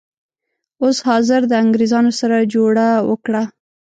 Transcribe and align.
اوس 0.83 0.97
حاضر 1.09 1.41
د 1.47 1.53
انګریزانو 1.63 2.11
سره 2.19 2.47
جوړه 2.53 2.87
وکړه. 3.09 3.43